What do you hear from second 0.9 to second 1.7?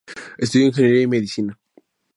y medicina.